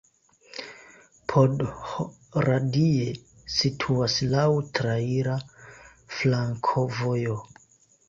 [1.33, 3.13] Podhradie
[3.59, 4.49] situas laŭ
[4.81, 5.39] traira
[6.19, 7.43] flankovojo.